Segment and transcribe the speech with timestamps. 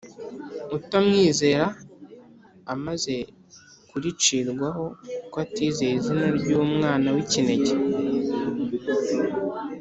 [0.77, 1.65] utamwizera
[2.73, 3.15] amaze
[3.89, 4.83] kuricirwaho,
[5.21, 7.73] kuko atizeye izina ry'Umwana w'ikinege.